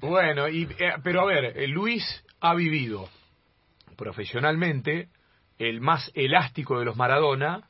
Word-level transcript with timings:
Bueno, 0.00 0.48
y, 0.48 0.62
eh, 0.78 0.94
pero 1.02 1.20
a 1.20 1.24
ver, 1.26 1.56
eh, 1.56 1.68
Luis 1.68 2.02
ha 2.40 2.54
vivido 2.54 3.08
profesionalmente 3.96 5.08
el 5.58 5.82
más 5.82 6.10
elástico 6.14 6.78
de 6.78 6.86
los 6.86 6.96
Maradona 6.96 7.68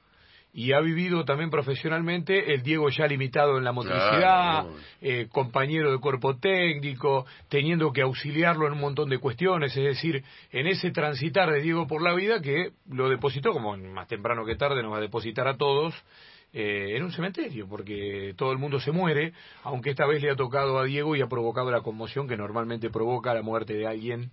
y 0.53 0.73
ha 0.73 0.81
vivido 0.81 1.25
también 1.25 1.51
profesionalmente 1.51 2.55
el 2.55 2.63
Diego 2.63 2.89
ya 2.89 3.07
limitado 3.07 3.59
en 3.59 3.65
la 3.65 3.73
motricidad, 3.73 4.65
eh, 5.01 5.29
compañero 5.31 5.91
de 5.91 5.99
cuerpo 5.99 6.39
técnico, 6.39 7.27
teniendo 7.49 7.93
que 7.93 8.03
auxiliarlo 8.03 8.67
en 8.67 8.75
un 8.75 8.81
montón 8.81 9.11
de 9.11 9.19
cuestiones, 9.19 9.77
es 9.77 9.85
decir, 9.85 10.25
en 10.53 10.67
ese 10.69 10.93
transitar 10.93 11.51
de 11.51 11.61
Diego 11.61 11.87
por 11.87 12.03
la 12.03 12.15
vida 12.15 12.41
que 12.41 12.71
lo 12.89 13.09
depositó, 13.09 13.53
como 13.53 13.77
más 13.77 14.09
temprano 14.09 14.45
que 14.45 14.57
tarde 14.57 14.83
nos 14.83 14.93
va 14.93 14.99
a 14.99 15.03
depositar 15.03 15.47
a 15.49 15.57
todos, 15.57 15.95
eh, 16.53 16.97
en 16.97 17.05
un 17.05 17.13
cementerio, 17.13 17.69
porque 17.69 18.35
todo 18.37 18.51
el 18.51 18.59
mundo 18.59 18.81
se 18.81 18.91
muere, 18.91 19.33
aunque 19.63 19.91
esta 19.91 20.07
vez 20.07 20.21
le 20.23 20.31
ha 20.31 20.37
tocado 20.37 20.79
a 20.79 20.85
Diego 20.85 21.15
y 21.15 21.23
ha 21.23 21.29
provocado 21.29 21.71
la 21.71 21.83
conmoción 21.83 22.27
que 22.27 22.37
normalmente 22.37 22.91
provoca 22.91 23.33
la 23.35 23.43
muerte 23.43 23.75
de 23.75 23.87
alguien 23.87 24.31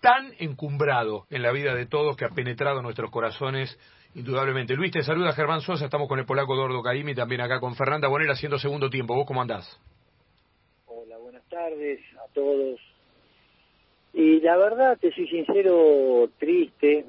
tan 0.00 0.32
encumbrado 0.38 1.24
en 1.30 1.42
la 1.42 1.52
vida 1.52 1.74
de 1.74 1.86
todos 1.86 2.16
que 2.16 2.24
ha 2.24 2.30
penetrado 2.30 2.82
nuestros 2.82 3.10
corazones 3.10 3.78
indudablemente. 4.14 4.74
Luis, 4.74 4.92
te 4.92 5.02
saluda 5.02 5.32
Germán 5.32 5.60
Sosa, 5.60 5.86
estamos 5.86 6.08
con 6.08 6.18
el 6.18 6.26
polaco 6.26 6.54
Dordo 6.56 6.82
Caimi, 6.82 7.14
también 7.14 7.40
acá 7.40 7.60
con 7.60 7.74
Fernanda 7.74 8.08
Bonera 8.08 8.32
haciendo 8.32 8.58
segundo 8.58 8.90
tiempo. 8.90 9.14
¿Vos 9.14 9.26
cómo 9.26 9.40
andás? 9.40 9.80
Hola, 10.86 11.16
buenas 11.18 11.44
tardes 11.48 12.00
a 12.16 12.32
todos. 12.34 12.80
Y 14.12 14.40
la 14.40 14.56
verdad, 14.56 14.98
te 15.00 15.12
soy 15.12 15.26
sincero, 15.28 16.28
triste. 16.38 17.06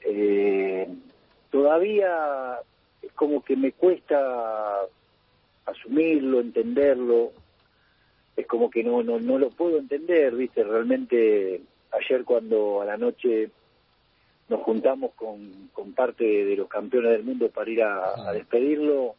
Eh, 0.00 0.88
todavía 1.50 2.58
es 3.06 3.12
como 3.12 3.42
que 3.42 3.56
me 3.56 3.72
cuesta 3.72 4.82
asumirlo, 5.64 6.40
entenderlo. 6.40 7.32
Es 8.36 8.46
como 8.46 8.70
que 8.70 8.84
no, 8.84 9.02
no, 9.02 9.18
no 9.18 9.38
lo 9.38 9.50
puedo 9.50 9.78
entender, 9.78 10.34
viste, 10.34 10.62
realmente 10.62 11.60
ayer 11.92 12.24
cuando 12.24 12.82
a 12.82 12.84
la 12.84 12.96
noche 12.96 13.50
nos 14.48 14.60
juntamos 14.60 15.12
con, 15.14 15.70
con 15.72 15.92
parte 15.92 16.24
de 16.24 16.56
los 16.56 16.68
campeones 16.68 17.12
del 17.12 17.24
mundo 17.24 17.48
para 17.48 17.70
ir 17.70 17.82
a, 17.82 18.32
despedirlo. 18.32 19.14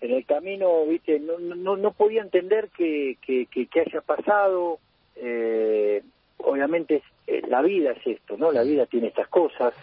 En 0.00 0.12
el 0.12 0.24
camino, 0.24 0.84
viste, 0.86 1.20
no, 1.20 1.38
no, 1.38 1.76
no 1.76 1.92
podía 1.92 2.22
entender 2.22 2.70
que, 2.76 3.18
que, 3.20 3.46
que, 3.46 3.80
haya 3.80 4.00
pasado. 4.00 4.78
Eh, 5.14 6.02
obviamente 6.38 7.02
es, 7.26 7.48
la 7.48 7.62
vida 7.62 7.92
es 7.92 8.06
esto, 8.06 8.36
¿no? 8.36 8.50
La 8.50 8.62
vida 8.62 8.86
tiene 8.86 9.08
estas 9.08 9.28
cosas. 9.28 9.74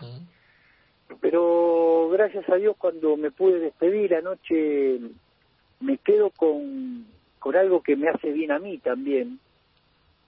Pero 1.21 2.09
gracias 2.11 2.47
a 2.49 2.55
Dios 2.55 2.75
cuando 2.77 3.17
me 3.17 3.31
pude 3.31 3.59
despedir 3.59 4.15
anoche 4.15 4.99
me 5.79 5.97
quedo 5.97 6.29
con, 6.31 7.05
con 7.39 7.55
algo 7.55 7.81
que 7.81 7.95
me 7.95 8.09
hace 8.09 8.31
bien 8.31 8.51
a 8.51 8.59
mí 8.59 8.77
también, 8.79 9.39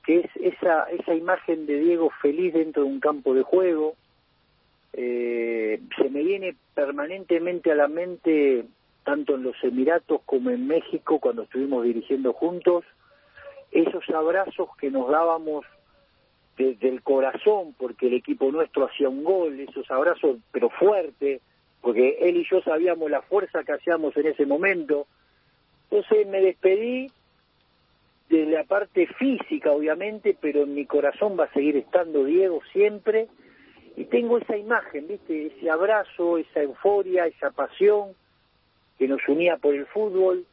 que 0.05 0.19
es 0.19 0.31
esa, 0.35 0.85
esa 0.85 1.13
imagen 1.13 1.65
de 1.65 1.79
Diego 1.79 2.09
feliz 2.21 2.53
dentro 2.53 2.83
de 2.83 2.89
un 2.89 2.99
campo 2.99 3.33
de 3.33 3.43
juego. 3.43 3.95
Eh, 4.93 5.81
se 5.97 6.09
me 6.09 6.23
viene 6.23 6.55
permanentemente 6.73 7.71
a 7.71 7.75
la 7.75 7.87
mente, 7.87 8.65
tanto 9.03 9.35
en 9.35 9.43
los 9.43 9.55
Emiratos 9.63 10.21
como 10.25 10.49
en 10.49 10.67
México, 10.67 11.19
cuando 11.19 11.43
estuvimos 11.43 11.83
dirigiendo 11.83 12.33
juntos, 12.33 12.85
esos 13.71 14.09
abrazos 14.09 14.69
que 14.77 14.91
nos 14.91 15.09
dábamos 15.09 15.65
desde 16.61 16.89
el 16.89 17.01
corazón, 17.01 17.73
porque 17.77 18.07
el 18.07 18.13
equipo 18.13 18.51
nuestro 18.51 18.85
hacía 18.85 19.09
un 19.09 19.23
gol, 19.23 19.59
esos 19.59 19.89
abrazos, 19.89 20.37
pero 20.51 20.69
fuerte, 20.69 21.41
porque 21.81 22.17
él 22.21 22.37
y 22.37 22.47
yo 22.49 22.61
sabíamos 22.61 23.09
la 23.09 23.21
fuerza 23.21 23.63
que 23.63 23.73
hacíamos 23.73 24.15
en 24.17 24.27
ese 24.27 24.45
momento. 24.45 25.07
Entonces 25.89 26.27
me 26.27 26.41
despedí 26.41 27.11
de 28.29 28.45
la 28.45 28.63
parte 28.63 29.07
física, 29.07 29.71
obviamente, 29.71 30.37
pero 30.39 30.63
en 30.63 30.73
mi 30.73 30.85
corazón 30.85 31.37
va 31.37 31.45
a 31.45 31.53
seguir 31.53 31.75
estando 31.75 32.23
Diego 32.23 32.61
siempre. 32.71 33.27
Y 33.97 34.05
tengo 34.05 34.37
esa 34.37 34.55
imagen, 34.55 35.07
¿viste? 35.07 35.47
Ese 35.47 35.69
abrazo, 35.69 36.37
esa 36.37 36.61
euforia, 36.61 37.25
esa 37.25 37.51
pasión 37.51 38.13
que 38.97 39.07
nos 39.07 39.27
unía 39.27 39.57
por 39.57 39.75
el 39.75 39.85
fútbol. 39.87 40.45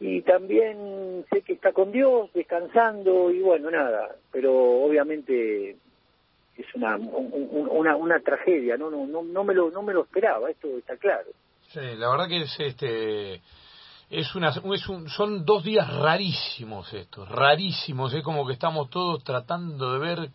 Y 0.00 0.22
también 0.22 1.24
sé 1.30 1.42
que 1.42 1.54
está 1.54 1.72
con 1.72 1.90
Dios, 1.90 2.32
descansando, 2.32 3.30
y 3.30 3.40
bueno, 3.40 3.70
nada. 3.70 4.14
Pero 4.30 4.52
obviamente 4.54 5.76
es 6.56 6.74
una, 6.74 6.96
una, 6.96 7.96
una 7.96 8.20
tragedia, 8.20 8.76
¿no? 8.76 8.90
No, 8.90 9.06
no, 9.06 9.22
no, 9.22 9.44
me 9.44 9.54
lo, 9.54 9.70
no 9.70 9.82
me 9.82 9.92
lo 9.92 10.02
esperaba, 10.02 10.50
esto 10.50 10.68
está 10.76 10.96
claro. 10.96 11.30
Sí, 11.68 11.80
la 11.96 12.10
verdad 12.10 12.28
que 12.28 12.42
es 12.42 12.60
este 12.60 13.40
es 14.10 14.34
una 14.34 14.48
es 14.48 14.88
un, 14.88 15.08
son 15.08 15.44
dos 15.44 15.62
días 15.62 15.86
rarísimos 15.98 16.92
estos, 16.94 17.28
rarísimos, 17.28 18.12
es 18.14 18.24
como 18.24 18.46
que 18.46 18.54
estamos 18.54 18.88
todos 18.90 19.22
tratando 19.22 19.92
de 19.92 19.98
ver 19.98 20.30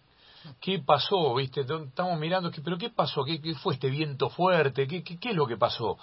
qué 0.61 0.79
pasó, 0.79 1.33
¿viste? 1.35 1.61
Estamos 1.61 2.19
mirando, 2.19 2.51
pero 2.63 2.77
¿qué 2.77 2.89
pasó? 2.89 3.23
¿Qué, 3.23 3.41
qué 3.41 3.55
fue 3.55 3.73
este 3.73 3.89
viento 3.89 4.29
fuerte? 4.29 4.87
¿Qué, 4.87 5.03
¿Qué, 5.03 5.17
qué, 5.17 5.29
es 5.29 5.35
lo 5.35 5.47
que 5.47 5.57
pasó? 5.57 5.97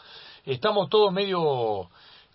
Estamos 0.45 0.89
todos 0.89 1.13
medio 1.13 1.89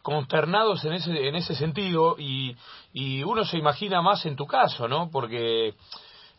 consternados 0.06 0.86
en 0.86 0.94
ese, 0.94 1.28
en 1.28 1.36
ese 1.36 1.56
sentido 1.56 2.16
y, 2.20 2.56
y 2.94 3.24
uno 3.24 3.44
se 3.44 3.58
imagina 3.58 4.04
más 4.04 4.24
en 4.28 4.36
tu 4.36 4.46
caso, 4.46 4.88
¿no? 4.88 5.10
Porque, 5.10 5.74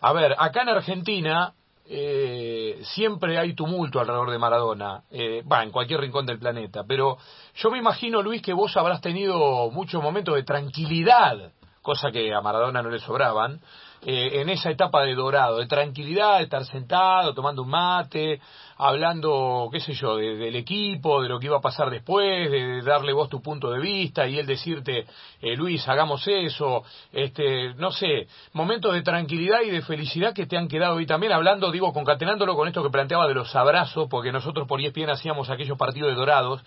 a 0.00 0.12
ver, 0.12 0.36
acá 0.38 0.62
en 0.62 0.68
Argentina 0.68 1.52
eh, 1.84 2.78
siempre 2.94 3.38
hay 3.38 3.54
tumulto 3.54 3.98
alrededor 3.98 4.30
de 4.30 4.38
Maradona, 4.38 5.02
eh, 5.10 5.42
en 5.44 5.70
cualquier 5.72 5.98
rincón 5.98 6.26
del 6.26 6.38
planeta, 6.38 6.84
pero 6.86 7.18
yo 7.56 7.70
me 7.72 7.78
imagino, 7.78 8.22
Luis, 8.22 8.40
que 8.40 8.52
vos 8.52 8.76
habrás 8.76 9.00
tenido 9.00 9.68
muchos 9.72 10.00
momentos 10.00 10.36
de 10.36 10.44
tranquilidad, 10.44 11.50
cosa 11.86 12.10
que 12.10 12.34
a 12.34 12.40
Maradona 12.40 12.82
no 12.82 12.90
le 12.90 12.98
sobraban, 12.98 13.60
eh, 14.02 14.40
en 14.40 14.48
esa 14.48 14.70
etapa 14.70 15.04
de 15.04 15.14
dorado, 15.14 15.58
de 15.58 15.68
tranquilidad, 15.68 16.38
de 16.38 16.44
estar 16.44 16.64
sentado, 16.64 17.32
tomando 17.32 17.62
un 17.62 17.70
mate, 17.70 18.40
hablando, 18.76 19.68
qué 19.70 19.78
sé 19.78 19.92
yo, 19.94 20.16
del 20.16 20.56
equipo, 20.56 21.22
de 21.22 21.28
lo 21.28 21.38
que 21.38 21.46
iba 21.46 21.58
a 21.58 21.60
pasar 21.60 21.88
después, 21.88 22.50
de, 22.50 22.82
darle 22.82 23.12
vos 23.12 23.28
tu 23.28 23.40
punto 23.40 23.70
de 23.70 23.78
vista 23.78 24.26
y 24.26 24.36
él 24.36 24.46
decirte, 24.46 25.06
eh, 25.40 25.56
Luis, 25.56 25.86
hagamos 25.86 26.26
eso, 26.26 26.82
este, 27.12 27.72
no 27.74 27.92
sé, 27.92 28.26
momentos 28.52 28.92
de 28.92 29.02
tranquilidad 29.02 29.60
y 29.62 29.70
de 29.70 29.82
felicidad 29.82 30.34
que 30.34 30.46
te 30.46 30.56
han 30.56 30.66
quedado 30.66 30.96
hoy 30.96 31.06
también, 31.06 31.32
hablando, 31.32 31.70
digo, 31.70 31.92
concatenándolo 31.92 32.56
con 32.56 32.66
esto 32.66 32.82
que 32.82 32.90
planteaba 32.90 33.28
de 33.28 33.34
los 33.34 33.54
abrazos, 33.54 34.08
porque 34.10 34.32
nosotros 34.32 34.66
por 34.66 34.80
ESPN 34.80 35.10
hacíamos 35.10 35.50
aquellos 35.50 35.78
partidos 35.78 36.10
de 36.10 36.16
dorados, 36.16 36.64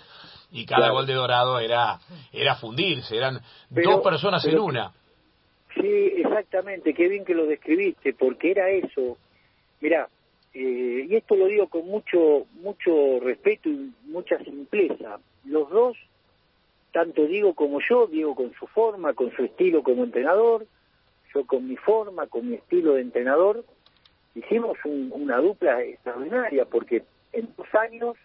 y 0.52 0.66
cada 0.66 0.90
gol 0.90 1.06
de 1.06 1.14
dorado 1.14 1.60
era, 1.60 2.00
era 2.32 2.56
fundirse, 2.56 3.16
eran 3.18 3.42
dos 3.70 4.02
personas 4.02 4.44
en 4.46 4.58
una. 4.60 4.94
Sí, 5.80 6.14
exactamente, 6.18 6.94
qué 6.94 7.08
bien 7.08 7.24
que 7.24 7.34
lo 7.34 7.46
describiste, 7.46 8.14
porque 8.14 8.52
era 8.52 8.70
eso. 8.70 9.18
Mira, 9.80 10.10
eh, 10.54 11.08
y 11.10 11.16
esto 11.16 11.36
lo 11.36 11.46
digo 11.48 11.68
con 11.68 11.86
mucho, 11.88 12.46
mucho 12.62 13.20
respeto 13.22 13.70
y 13.70 13.94
mucha 14.06 14.38
simpleza. 14.40 15.20
Los 15.46 15.70
dos, 15.70 15.98
tanto 16.92 17.26
Diego 17.26 17.54
como 17.54 17.80
yo, 17.80 18.08
Diego 18.08 18.36
con 18.36 18.54
su 18.56 18.68
forma, 18.68 19.14
con 19.14 19.32
su 19.36 19.44
estilo 19.44 19.82
como 19.82 20.04
entrenador, 20.04 20.66
yo 21.34 21.46
con 21.46 21.68
mi 21.68 21.78
forma, 21.78 22.28
con 22.28 22.50
mi 22.50 22.56
estilo 22.56 22.96
de 22.96 23.02
entrenador, 23.02 23.64
hicimos 24.36 24.78
una 24.84 25.38
dupla 25.38 25.82
extraordinaria, 25.84 26.66
porque 26.66 27.04
en 27.32 27.48
dos 27.56 27.74
años 27.76 28.18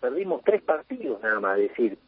perdimos 0.00 0.42
tres 0.44 0.62
partidos 0.62 1.22
nada 1.22 1.38
más, 1.38 1.58
decir, 1.58 1.98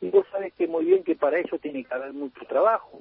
y 0.00 0.10
vos 0.10 0.26
sabes 0.30 0.52
que 0.54 0.66
muy 0.66 0.84
bien 0.84 1.04
que 1.04 1.14
para 1.14 1.38
eso 1.38 1.58
tiene 1.58 1.84
que 1.84 1.94
haber 1.94 2.12
mucho 2.12 2.44
trabajo, 2.46 2.98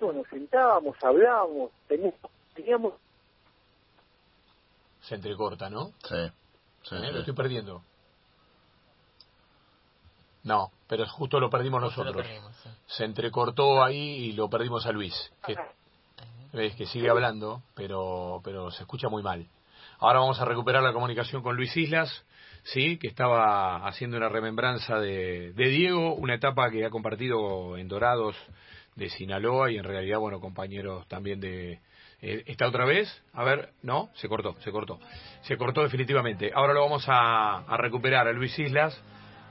Nos 0.00 0.26
sentábamos, 0.28 0.96
hablábamos, 1.02 1.70
teníamos... 2.54 2.94
Se 5.00 5.14
entrecorta, 5.14 5.70
¿no? 5.70 5.92
Sí. 6.08 6.16
¿Eh? 6.16 7.12
Lo 7.12 7.20
estoy 7.20 7.34
perdiendo. 7.34 7.82
No, 10.42 10.70
pero 10.86 11.06
justo 11.08 11.40
lo 11.40 11.50
perdimos 11.50 11.80
nosotros. 11.80 12.24
Se 12.86 13.04
entrecortó 13.04 13.82
ahí 13.82 13.96
y 13.96 14.32
lo 14.32 14.48
perdimos 14.48 14.86
a 14.86 14.92
Luis. 14.92 15.14
Que, 15.44 15.56
ves 16.52 16.76
que 16.76 16.86
sigue 16.86 17.10
hablando, 17.10 17.62
pero, 17.74 18.40
pero 18.44 18.70
se 18.70 18.82
escucha 18.82 19.08
muy 19.08 19.22
mal. 19.22 19.46
Ahora 19.98 20.20
vamos 20.20 20.40
a 20.40 20.44
recuperar 20.44 20.82
la 20.82 20.92
comunicación 20.92 21.42
con 21.42 21.56
Luis 21.56 21.76
Islas, 21.76 22.24
sí, 22.64 22.98
que 22.98 23.08
estaba 23.08 23.86
haciendo 23.88 24.16
una 24.16 24.28
remembranza 24.28 25.00
de, 25.00 25.52
de 25.52 25.68
Diego, 25.68 26.14
una 26.14 26.34
etapa 26.34 26.70
que 26.70 26.84
ha 26.84 26.90
compartido 26.90 27.76
en 27.76 27.88
Dorados 27.88 28.36
de 28.96 29.10
Sinaloa 29.10 29.70
y 29.70 29.76
en 29.76 29.84
realidad, 29.84 30.18
bueno, 30.18 30.40
compañeros 30.40 31.06
también 31.06 31.38
de... 31.38 31.80
Eh, 32.22 32.44
¿Está 32.46 32.66
otra 32.66 32.86
vez? 32.86 33.22
A 33.34 33.44
ver, 33.44 33.70
no, 33.82 34.08
se 34.14 34.26
cortó, 34.26 34.54
se 34.60 34.72
cortó. 34.72 34.98
Se 35.42 35.56
cortó 35.58 35.82
definitivamente. 35.82 36.50
Ahora 36.54 36.72
lo 36.72 36.80
vamos 36.80 37.04
a, 37.06 37.64
recuperar 37.76 38.26
a 38.26 38.32
Luis 38.32 38.58
Islas. 38.58 38.98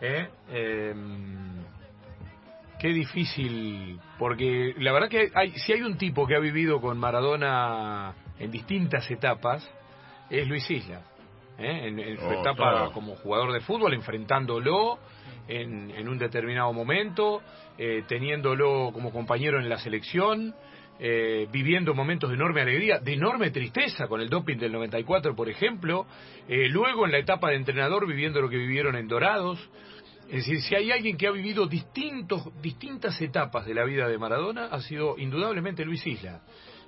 ¿eh? 0.02 0.28
Em, 0.50 1.64
qué 2.80 2.88
difícil, 2.88 4.00
porque 4.18 4.74
la 4.80 4.92
verdad 4.92 5.10
que 5.10 5.32
hay, 5.36 5.52
si 5.52 5.74
hay 5.74 5.84
un 5.84 5.98
tipo 5.98 6.26
que 6.26 6.36
ha 6.36 6.40
vivido 6.40 6.82
con 6.82 6.98
Maradona 6.98 8.16
en 8.40 8.50
distintas 8.50 9.10
etapas, 9.12 9.70
es 10.32 10.48
Luis 10.48 10.70
Islas. 10.70 11.04
¿eh? 11.60 11.88
En, 11.88 12.18
su 12.18 12.26
oh, 12.26 12.42
etapa 12.42 12.92
como 12.94 13.16
jugador 13.18 13.54
de 13.54 13.62
fútbol, 13.62 13.94
enfrentándolo 13.94 14.98
en, 15.48 15.92
en 15.92 16.08
un 16.08 16.18
determinado 16.18 16.72
momento, 16.74 17.42
eh, 17.78 18.04
teniéndolo 18.08 18.92
como 18.94 19.12
compañero 19.12 19.60
en 19.60 19.70
la 19.70 19.78
selección, 19.78 20.54
eh, 20.98 21.48
viviendo 21.52 21.94
momentos 21.94 22.30
de 22.30 22.38
enorme 22.38 22.62
alegría, 22.62 23.00
de 23.00 23.14
enorme 23.14 23.52
tristeza 23.52 24.08
con 24.08 24.22
el 24.22 24.30
doping 24.30 24.58
del 24.58 24.72
94, 24.72 25.36
por 25.36 25.50
ejemplo, 25.50 26.06
eh, 26.48 26.70
luego 26.70 27.06
en 27.06 27.12
la 27.12 27.18
etapa 27.18 27.50
de 27.50 27.58
entrenador 27.58 28.08
viviendo 28.08 28.40
lo 28.40 28.50
que 28.50 28.56
vivieron 28.56 28.96
en 28.96 29.10
Dorados. 29.10 29.60
Es 30.30 30.46
decir, 30.46 30.62
si 30.62 30.74
hay 30.74 30.92
alguien 30.92 31.18
que 31.18 31.28
ha 31.28 31.32
vivido 31.32 31.68
distintos, 31.68 32.44
distintas 32.62 33.22
etapas 33.22 33.66
de 33.66 33.74
la 33.74 33.84
vida 33.84 34.08
de 34.08 34.18
Maradona, 34.18 34.68
ha 34.68 34.80
sido 34.80 35.18
indudablemente 35.18 35.84
Luis 35.84 36.06
Isla. 36.08 36.42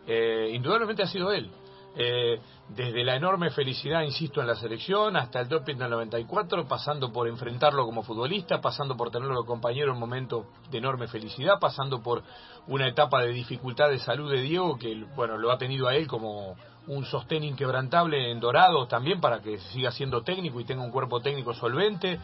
Eh, 0.07 0.51
indudablemente 0.53 1.03
ha 1.03 1.07
sido 1.07 1.33
él. 1.33 1.51
Eh, 1.99 2.39
desde 2.69 3.03
la 3.03 3.15
enorme 3.15 3.49
felicidad, 3.49 4.03
insisto, 4.03 4.39
en 4.39 4.45
la 4.45 4.55
selección, 4.55 5.17
hasta 5.17 5.39
el 5.39 5.47
doping 5.47 5.77
del 5.77 5.89
94, 5.89 6.67
pasando 6.67 7.11
por 7.11 7.27
enfrentarlo 7.27 7.85
como 7.85 8.03
futbolista, 8.03 8.61
pasando 8.61 8.95
por 8.95 9.09
tenerlo 9.09 9.44
compañero 9.45 9.94
en 9.94 9.99
momentos 9.99 10.45
de 10.69 10.77
enorme 10.77 11.07
felicidad, 11.07 11.55
pasando 11.59 12.03
por 12.03 12.23
una 12.67 12.88
etapa 12.88 13.21
de 13.21 13.29
dificultad 13.29 13.89
de 13.89 13.97
salud 13.97 14.31
de 14.31 14.41
Diego, 14.41 14.77
que 14.77 15.05
bueno, 15.15 15.39
lo 15.39 15.51
ha 15.51 15.57
tenido 15.57 15.88
a 15.88 15.95
él 15.95 16.05
como 16.07 16.55
un 16.85 17.03
sostén 17.03 17.44
inquebrantable 17.44 18.31
en 18.31 18.39
Dorado 18.39 18.88
también 18.88 19.19
para 19.19 19.41
que 19.41 19.57
siga 19.57 19.91
siendo 19.91 20.21
técnico 20.21 20.59
y 20.59 20.65
tenga 20.65 20.83
un 20.83 20.91
cuerpo 20.91 21.19
técnico 21.19 21.53
solvente. 21.53 22.19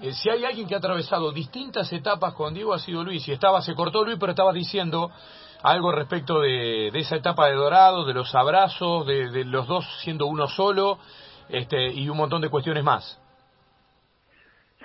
Eh, 0.00 0.12
si 0.12 0.30
hay 0.30 0.44
alguien 0.44 0.68
que 0.68 0.74
ha 0.74 0.78
atravesado 0.78 1.32
distintas 1.32 1.92
etapas 1.92 2.34
con 2.34 2.54
Diego 2.54 2.72
ha 2.72 2.78
sido 2.78 3.02
Luis. 3.02 3.26
Y 3.28 3.32
estaba, 3.32 3.60
se 3.60 3.74
cortó 3.74 4.04
Luis, 4.04 4.18
pero 4.20 4.30
estaba 4.30 4.52
diciendo 4.52 5.10
algo 5.62 5.92
respecto 5.92 6.40
de, 6.40 6.88
esa 6.88 7.16
etapa 7.16 7.48
de 7.48 7.54
Dorado, 7.54 8.04
de 8.04 8.14
los 8.14 8.34
abrazos, 8.34 9.06
de, 9.06 9.44
los 9.44 9.66
dos 9.66 9.86
siendo 10.02 10.26
uno 10.26 10.48
solo, 10.48 10.98
este, 11.48 11.92
y 11.92 12.08
un 12.08 12.16
montón 12.16 12.42
de 12.42 12.48
cuestiones 12.48 12.84
más. 12.84 13.20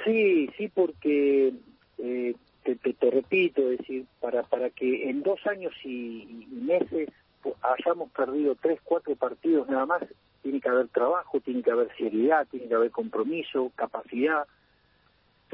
Sí, 0.03 0.49
sí, 0.57 0.67
porque 0.67 1.53
eh, 1.97 2.35
te, 2.63 2.75
te, 2.75 3.11
repito, 3.11 3.61
es 3.71 3.79
decir, 3.79 4.05
para, 4.19 4.43
para 4.43 4.69
que 4.69 5.09
en 5.09 5.23
dos 5.23 5.39
años 5.47 5.73
y, 5.83 6.47
meses 6.51 7.09
hayamos 7.61 8.11
perdido 8.11 8.55
tres, 8.55 8.79
cuatro 8.83 9.15
partidos 9.15 9.69
nada 9.69 9.85
más, 9.85 10.03
tiene 10.41 10.59
que 10.59 10.69
haber 10.69 10.87
trabajo, 10.89 11.39
tiene 11.39 11.61
que 11.61 11.71
haber 11.71 11.95
seriedad, 11.95 12.47
tiene 12.49 12.67
que 12.67 12.75
haber 12.75 12.91
compromiso, 12.91 13.71
capacidad. 13.75 14.45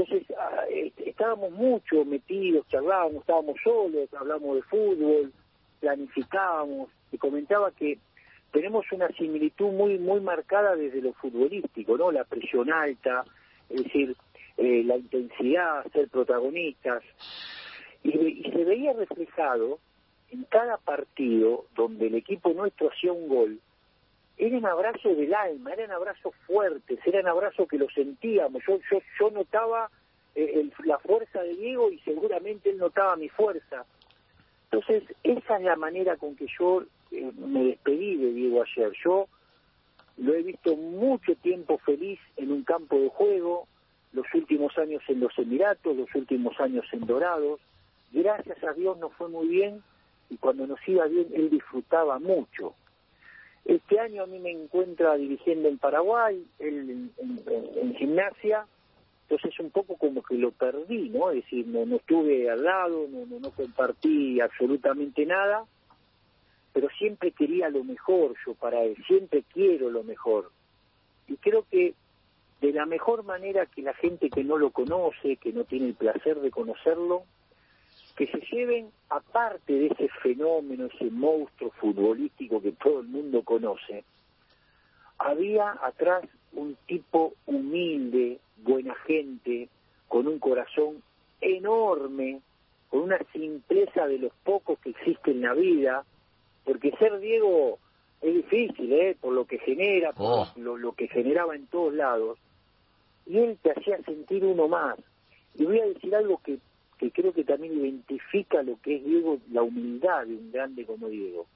Entonces, 0.01 0.35
ah, 0.35 0.65
estábamos 1.05 1.51
mucho 1.51 2.03
metidos, 2.05 2.67
charlábamos, 2.69 3.17
estábamos 3.17 3.55
solos, 3.63 4.11
hablamos 4.13 4.55
de 4.55 4.63
fútbol, 4.63 5.31
planificábamos, 5.79 6.89
y 7.11 7.17
comentaba 7.19 7.71
que 7.71 7.99
tenemos 8.51 8.85
una 8.91 9.07
similitud 9.09 9.71
muy 9.71 9.99
muy 9.99 10.19
marcada 10.21 10.75
desde 10.75 11.01
lo 11.01 11.13
futbolístico, 11.13 11.97
¿no? 11.97 12.11
La 12.11 12.23
presión 12.23 12.73
alta, 12.73 13.23
es 13.69 13.83
decir, 13.83 14.15
eh, 14.57 14.83
la 14.83 14.97
intensidad, 14.97 15.85
ser 15.93 16.09
protagonistas. 16.09 17.03
Y, 18.03 18.09
y, 18.09 18.51
se 18.51 18.65
veía 18.65 18.93
reflejado 18.93 19.77
en 20.31 20.43
cada 20.45 20.77
partido 20.77 21.65
donde 21.75 22.07
el 22.07 22.15
equipo 22.15 22.53
nuestro 22.53 22.89
hacía 22.89 23.11
un 23.11 23.29
gol, 23.29 23.59
eran 24.37 24.65
abrazos 24.65 25.17
del 25.17 25.33
alma, 25.33 25.73
eran 25.73 25.91
abrazos 25.91 26.33
fuertes, 26.47 26.99
eran 27.05 27.27
abrazos 27.27 27.67
que 27.67 27.77
lo 27.77 27.89
sentíamos. 27.89 28.63
Yo, 28.67 28.79
yo, 28.91 28.99
yo 29.19 29.29
notaba 29.31 29.89
eh, 30.35 30.69
la 30.85 30.97
fuerza 30.99 31.41
de 31.41 31.55
Diego 31.55 31.91
y 31.91 31.99
seguramente 31.99 32.69
él 32.69 32.77
notaba 32.77 33.15
mi 33.15 33.29
fuerza. 33.29 33.85
Entonces, 34.71 35.03
esa 35.23 35.57
es 35.57 35.63
la 35.63 35.75
manera 35.75 36.15
con 36.17 36.35
que 36.35 36.47
yo 36.57 36.83
eh, 37.11 37.31
me 37.37 37.65
despedí 37.65 38.15
de 38.15 38.31
Diego 38.31 38.63
ayer. 38.63 38.91
Yo 39.03 39.27
lo 40.17 40.33
he 40.33 40.41
visto 40.43 40.75
mucho 40.75 41.35
tiempo 41.35 41.77
feliz 41.79 42.19
en 42.37 42.51
un 42.51 42.63
campo 42.63 42.97
de 42.97 43.09
juego, 43.09 43.67
los 44.13 44.25
últimos 44.33 44.77
años 44.77 45.03
en 45.07 45.19
los 45.19 45.37
Emiratos, 45.37 45.95
los 45.95 46.13
últimos 46.15 46.59
años 46.59 46.85
en 46.93 47.05
Dorados. 47.05 47.59
Gracias 48.11 48.63
a 48.63 48.73
Dios 48.73 48.97
nos 48.97 49.13
fue 49.13 49.29
muy 49.29 49.47
bien 49.47 49.83
y 50.29 50.37
cuando 50.37 50.67
nos 50.67 50.79
iba 50.87 51.05
bien 51.07 51.27
él 51.33 51.49
disfrutaba 51.49 52.19
mucho. 52.19 52.73
Este 53.65 53.99
año 53.99 54.23
a 54.23 54.27
mí 54.27 54.39
me 54.39 54.51
encuentra 54.51 55.15
dirigiendo 55.15 55.69
en 55.69 55.77
Paraguay, 55.77 56.43
él 56.59 57.11
en, 57.17 57.95
gimnasia, 57.95 58.65
entonces 59.29 59.59
un 59.59 59.69
poco 59.69 59.97
como 59.97 60.23
que 60.23 60.35
lo 60.35 60.51
perdí, 60.51 61.09
¿no? 61.09 61.29
Es 61.29 61.43
decir, 61.43 61.67
no, 61.67 61.85
no 61.85 61.97
estuve 61.97 62.49
al 62.49 62.63
lado, 62.63 63.07
no, 63.09 63.25
no, 63.25 63.39
no 63.39 63.51
compartí 63.51 64.41
absolutamente 64.41 65.25
nada, 65.25 65.65
pero 66.73 66.89
siempre 66.97 67.31
quería 67.31 67.69
lo 67.69 67.83
mejor 67.83 68.35
yo 68.45 68.55
para 68.55 68.81
él, 68.83 68.97
siempre 69.07 69.43
quiero 69.53 69.89
lo 69.89 70.03
mejor. 70.03 70.51
Y 71.27 71.37
creo 71.37 71.65
que 71.69 71.93
de 72.61 72.73
la 72.73 72.85
mejor 72.85 73.23
manera 73.23 73.65
que 73.65 73.81
la 73.81 73.93
gente 73.93 74.29
que 74.29 74.43
no 74.43 74.57
lo 74.57 74.71
conoce, 74.71 75.37
que 75.37 75.51
no 75.51 75.63
tiene 75.65 75.87
el 75.87 75.95
placer 75.95 76.39
de 76.39 76.51
conocerlo, 76.51 77.23
que 78.15 78.27
se 78.27 78.39
lleven, 78.51 78.91
aparte 79.09 79.73
de 79.73 79.87
ese 79.87 80.09
fenómeno, 80.21 80.85
ese 80.85 81.09
monstruo 81.09 81.71
futbolístico 81.71 82.61
que 82.61 82.71
todo 82.73 83.01
el 83.01 83.07
mundo 83.07 83.43
conoce, 83.43 84.03
había 85.17 85.77
atrás 85.83 86.23
un 86.53 86.75
tipo 86.87 87.33
humilde, 87.45 88.39
buena 88.57 88.95
gente, 89.05 89.69
con 90.07 90.27
un 90.27 90.39
corazón 90.39 91.01
enorme, 91.39 92.41
con 92.89 93.01
una 93.01 93.19
simpleza 93.31 94.07
de 94.07 94.19
los 94.19 94.33
pocos 94.43 94.77
que 94.79 94.89
existe 94.89 95.31
en 95.31 95.41
la 95.41 95.53
vida, 95.53 96.03
porque 96.65 96.91
ser 96.97 97.19
Diego 97.19 97.79
es 98.21 98.35
difícil, 98.35 98.91
¿eh? 98.93 99.15
por 99.19 99.33
lo 99.33 99.45
que 99.45 99.57
genera, 99.59 100.11
por 100.11 100.25
oh. 100.27 100.47
lo, 100.57 100.77
lo 100.77 100.93
que 100.93 101.07
generaba 101.07 101.55
en 101.55 101.67
todos 101.67 101.93
lados, 101.93 102.37
y 103.25 103.37
él 103.37 103.57
te 103.61 103.71
hacía 103.71 104.01
sentir 104.03 104.43
uno 104.43 104.67
más. 104.67 104.97
Y 105.55 105.65
voy 105.65 105.79
a 105.79 105.85
decir 105.85 106.15
algo 106.15 106.41
que 106.43 106.59
que 107.01 107.09
creo 107.09 107.33
que 107.33 107.43
también 107.43 107.73
identifica 107.79 108.61
lo 108.61 108.79
que 108.79 108.97
es 108.97 109.03
Diego, 109.03 109.39
la 109.51 109.63
humildad 109.63 110.23
de 110.27 110.35
un 110.35 110.51
grande 110.51 110.85
como 110.85 111.07
Diego. 111.07 111.47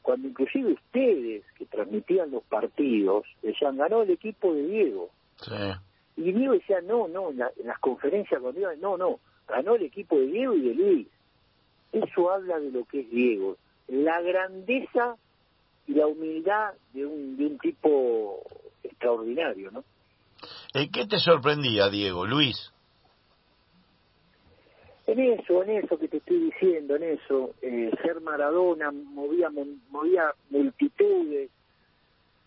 Cuando 0.00 0.28
inclusive 0.28 0.74
ustedes 0.74 1.42
que 1.58 1.66
transmitían 1.66 2.30
los 2.30 2.44
partidos 2.44 3.24
decían, 3.42 3.78
ganó 3.78 4.02
el 4.02 4.10
equipo 4.10 4.54
de 4.54 4.68
Diego. 4.68 5.10
Y 6.16 6.30
Diego 6.32 6.52
decía, 6.52 6.80
no, 6.82 7.08
no, 7.08 7.30
en, 7.30 7.38
las 7.38 7.78
conferencias 7.80 8.40
con 8.40 8.54
Diego, 8.54 8.70
no, 8.80 8.96
no, 8.96 9.18
ganó 9.48 9.74
el 9.74 9.82
equipo 9.82 10.16
de 10.16 10.26
Diego 10.28 10.54
y 10.54 10.60
de 10.60 10.74
Luis. 10.74 11.08
Eso 11.90 12.30
habla 12.30 12.60
de 12.60 12.70
lo 12.70 12.84
que 12.84 13.00
es 13.00 13.10
Diego, 13.10 13.56
la 13.88 14.20
grandeza 14.20 15.16
y 15.88 15.94
la 15.94 16.06
humildad 16.06 16.74
de 16.92 17.06
un, 17.06 17.36
de 17.36 17.46
un 17.46 17.58
tipo 17.58 18.38
extraordinario, 18.84 19.72
¿no? 19.72 19.82
¿En 20.74 20.92
qué 20.92 21.08
te 21.08 21.18
sorprendía, 21.18 21.88
Diego, 21.88 22.24
Luis? 22.24 22.72
En 25.10 25.18
eso, 25.18 25.64
en 25.64 25.70
eso 25.70 25.98
que 25.98 26.06
te 26.06 26.18
estoy 26.18 26.38
diciendo, 26.38 26.94
en 26.94 27.02
eso, 27.02 27.52
eh, 27.62 27.90
ser 28.00 28.20
Maradona 28.20 28.92
movía, 28.92 29.50
movía 29.90 30.32
multitudes. 30.50 31.50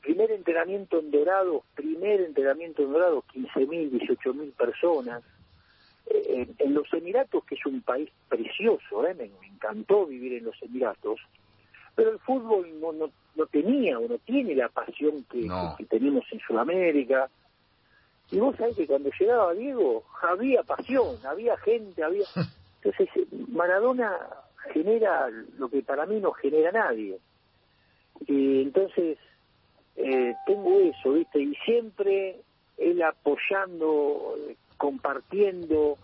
Primer 0.02 0.32
entrenamiento 0.32 0.98
en 1.02 1.12
Dorados, 1.12 1.64
primer 1.76 2.22
entrenamiento 2.22 2.84
en 2.84 2.94
Dorados, 2.94 3.26
15.000, 3.34 3.92
18.000 4.08 4.54
personas. 4.54 5.24
Eh, 6.06 6.48
en, 6.58 6.74
los 6.74 6.88
Emiratos, 6.94 7.44
que 7.44 7.56
es 7.56 7.66
un 7.66 7.82
país 7.82 8.10
precioso, 8.30 9.06
eh, 9.06 9.14
me, 9.14 9.30
encantó 9.46 10.06
vivir 10.06 10.32
en 10.36 10.46
los 10.46 10.56
Emiratos, 10.64 11.20
pero 11.96 12.12
el 12.12 12.20
fútbol 12.20 12.80
no, 12.80 12.94
no, 12.94 13.12
no 13.36 13.46
tenía 13.48 14.00
o 14.00 14.08
no 14.08 14.18
tiene 14.20 14.56
la 14.56 14.70
pasión 14.70 15.26
que, 15.30 15.50
que 15.78 15.86
tenemos 15.86 16.24
en 16.32 16.40
Sudamérica 16.40 17.30
y 18.34 18.40
vos 18.40 18.56
sabés 18.58 18.76
que 18.76 18.88
cuando 18.88 19.12
llegaba 19.20 19.54
Diego, 19.54 20.04
había 20.24 20.64
pasión, 20.64 21.16
había 21.24 21.56
gente, 21.58 22.04
había... 22.04 22.26
Entonces, 22.84 23.10
Maradona 23.50 24.18
genera 24.74 25.30
lo 25.30 25.70
que 25.70 25.84
para 25.84 26.08
mí 26.08 26.20
no 26.20 26.32
genera 26.32 26.72
nadie. 26.72 27.20
Y 28.28 28.64
entonces, 28.64 29.20
eh, 29.96 30.34
tengo 30.48 30.80
eso, 30.80 31.14
¿viste? 31.14 31.40
Y 31.40 31.54
siempre 31.64 32.42
él 32.78 33.04
apoyando, 33.04 34.36
compartiendo, 34.78 35.98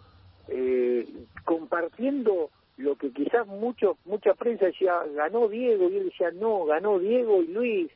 eh, 0.47 1.07
compartiendo 1.43 2.51
lo 2.77 2.95
que 2.95 3.11
quizás 3.11 3.47
mucho, 3.47 3.97
mucha 4.05 4.35
prensa 4.35 4.67
decía, 4.67 5.03
ganó 5.15 5.49
Diego, 5.49 5.89
y 5.89 5.97
él 5.97 6.05
decía, 6.05 6.31
no, 6.31 6.65
ganó 6.65 6.99
Diego 6.99 7.41
y 7.41 7.47
Luis, 7.47 7.91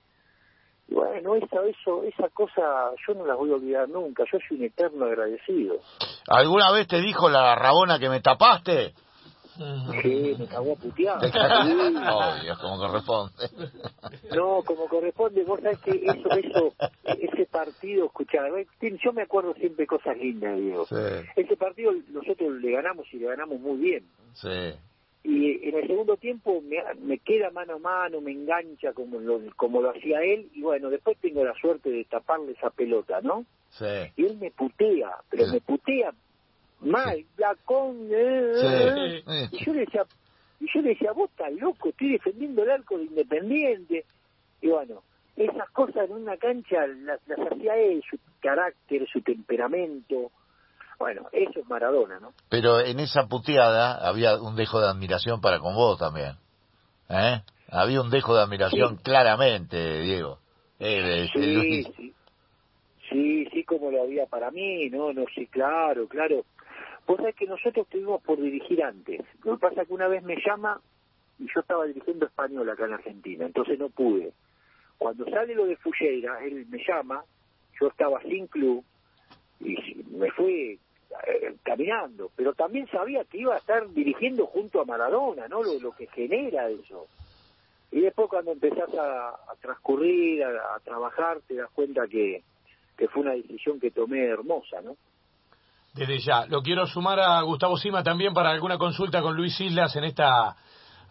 bueno, 0.88 1.36
esa, 1.36 1.66
eso, 1.66 2.04
esa 2.04 2.30
cosa 2.30 2.92
yo 3.08 3.13
no 3.13 3.25
la 3.25 3.36
voy 3.36 3.52
a 3.52 3.56
olvidar 3.56 3.90
nunca, 3.90 4.24
yo 4.32 4.38
soy 4.48 4.58
un 4.58 4.66
eterno 4.66 5.06
agradecido. 5.06 5.78
¿Alguna 6.28 6.72
vez 6.72 6.88
te 6.88 7.02
dijo 7.02 7.30
la 7.30 7.56
Rabona 7.56 8.00
que 8.00 8.10
me 8.10 8.22
tapaste? 8.22 8.94
Sí, 9.56 10.36
me 10.38 10.48
cagó 10.48 10.74
a 10.74 10.75
putear. 10.75 11.20
Dios, 12.42 12.58
como 12.60 12.78
corresponde. 12.78 13.34
No, 14.36 14.63
como 14.63 14.88
corresponde, 14.88 15.44
vos 15.44 15.60
sabés 15.62 15.80
que 15.80 15.92
eso, 15.92 16.30
eso, 16.32 16.74
ese 17.06 17.46
partido, 17.46 18.08
escuchá, 18.08 18.40
yo 18.82 19.13
me 19.13 19.22
acuerdo 19.22 19.54
siempre 19.54 19.86
cosas 19.86 20.18
lindas, 20.18 20.58
Diego. 20.58 20.86
Ese 21.36 21.56
partido 21.56 21.92
nosotros 22.10 22.52
le 22.62 22.72
ganamos 22.72 23.06
y 23.13 23.20
le 23.20 23.28
ganamos 23.28 23.60
muy 23.60 23.78
bien. 23.78 24.04
Sí 24.34 24.74
y 25.24 25.70
en 25.70 25.75
el 25.75 25.88
segundo 25.88 26.18
tiempo 26.18 26.62
me, 26.62 26.77
me, 27.01 27.18
queda 27.20 27.50
mano 27.50 27.75
a 27.75 27.80
mano, 27.80 28.20
me 28.20 28.32
engancha 28.32 28.92
como 28.92 29.20
lo, 29.20 29.39
como 29.56 29.82
lo 29.82 29.92
hacía 29.92 30.22
él, 30.22 30.50
y 30.53 30.62
bueno, 30.62 30.89
después 30.89 31.18
tengo 31.20 31.46
la 31.46 31.53
suerte 31.53 31.89
de 31.89 32.03
taparle 32.03 32.51
esa 32.51 32.70
pelota, 32.70 33.22
¿no? 33.22 33.46
Sí. 33.70 33.86
Y 34.18 34.25
él 34.25 34.38
me 34.38 34.51
putea, 34.51 35.12
pero 35.30 35.48
me 35.48 35.62
putea 35.62 36.13
mal, 36.82 37.24
Blacón, 37.38 38.10
eh, 38.12 38.51
Sí, 38.56 38.68
eh. 38.68 39.24
sí. 39.25 39.58
y 39.58 39.65
yo 39.65 39.74
le 39.74 39.80
decía, 39.82 40.06
y 40.60 40.68
yo 40.74 40.82
le 40.82 40.89
decía, 40.89 41.13
vos 41.13 41.30
estás 41.30 41.53
loco, 41.53 41.89
estoy 41.89 42.12
defendiendo 42.12 42.63
el 42.63 42.72
arco 42.72 42.98
de 42.98 43.06
Independiente, 43.06 44.06
y 44.62 44.68
bueno, 44.68 45.03
esas 45.38 45.70
cosas 45.70 46.10
en 46.10 46.18
una 46.18 46.36
cancha 46.36 46.86
las, 46.86 47.20
las 47.27 47.39
hacía 47.39 47.77
él, 47.77 48.03
su 48.10 48.18
carácter, 48.42 49.08
su 49.08 49.22
temperamento, 49.22 50.32
bueno, 51.03 51.27
eso 51.33 51.60
es 51.60 51.67
Maradona, 51.67 52.17
¿no? 52.22 52.31
Pero 52.48 52.79
en 52.79 52.98
esa 53.01 53.27
puteada 53.27 54.07
había 54.07 54.38
un 54.41 54.55
dejo 54.55 54.79
de 54.79 54.88
admiración 54.88 55.41
para 55.41 55.60
con 55.60 55.75
vos 55.75 56.00
también. 56.00 56.38
¿Eh? 57.10 57.41
Había 57.67 58.00
un 58.00 58.10
dejo 58.10 58.33
de 58.33 58.41
admiración 58.41 58.95
Sí. 59.00 59.03
claramente, 59.03 60.00
Diego. 60.00 60.39
Eh, 60.79 61.27
Sí, 61.33 61.39
Luis. 61.55 61.88
sí. 61.98 62.13
Sí, 63.10 63.45
sí, 63.51 63.63
como 63.65 63.91
lo 63.91 64.03
había 64.03 64.27
para 64.27 64.50
mí, 64.50 64.89
no, 64.89 65.12
no, 65.12 65.25
sí, 65.36 65.45
claro, 65.48 66.07
claro. 66.07 66.45
Vos 67.05 67.17
sabés 67.17 67.36
que 67.36 67.48
nosotros 67.48 67.86
estuvimos 67.86 68.22
por 68.24 68.39
dirigir 68.41 68.81
antes. 68.81 69.19
Lo 69.43 69.57
que 69.57 69.60
pasa 69.60 69.81
es 69.81 69.88
que 69.89 69.93
una 69.93 70.07
vez 70.07 70.24
me 70.24 70.38
llama 70.38 70.79
y 71.38 71.48
yo 71.53 71.60
estaba 71.60 71.83
dirigiendo 71.83 72.27
español 72.27 72.69
acá 72.69 72.86
en 72.86 72.93
Argentina, 72.93 73.45
entonces 73.45 73.77
no 73.77 73.89
pude. 73.89 74.31
Cuando 74.98 75.25
sale 75.29 75.53
lo 75.53 75.65
de 75.65 75.75
Fulleira, 75.75 76.39
él 76.45 76.65
me 76.69 76.79
llama, 76.88 77.25
yo 77.77 77.88
estaba 77.88 78.22
sin 78.22 78.48
club 78.48 78.86
y 79.60 79.75
me 80.12 80.31
fui 80.31 80.79
eh, 81.27 81.55
caminando, 81.63 82.32
pero 82.36 82.53
también 82.53 82.88
sabía 82.88 83.24
que 83.25 83.39
iba 83.39 83.55
a 83.55 83.60
estar 83.60 83.88
dirigiendo 83.89 84.46
junto 84.48 84.82
a 84.82 84.86
Maradona, 84.86 85.48
¿no? 85.48 85.62
Lo, 85.63 85.91
que 85.91 86.08
genera 86.08 86.70
eso. 86.70 87.08
Y 87.91 88.01
después 88.01 88.29
cuando 88.29 88.51
empezás 88.51 88.89
a, 88.96 89.36
transcurrir, 89.62 90.43
a, 90.43 90.75
a 90.75 90.79
trabajar, 90.79 91.39
te 91.48 91.55
das 91.55 91.70
cuenta 91.72 92.08
que, 92.08 92.43
que 92.98 93.08
fue 93.08 93.22
una 93.22 93.34
decisión 93.34 93.79
que 93.79 93.91
tomé 93.91 94.25
hermosa, 94.25 94.82
¿no? 94.82 94.96
Desde 95.93 96.20
ya. 96.20 96.46
Lo 96.48 96.62
quiero 96.63 96.88
sumar 96.88 97.20
a 97.20 97.39
Gustavo 97.41 97.77
Sima 97.77 98.03
también 98.03 98.34
para 98.34 98.50
alguna 98.50 98.79
consulta 98.79 99.22
con 99.22 99.36
Luis 99.36 99.60
Islas 99.62 99.96
en 99.96 100.05
esta 100.05 100.55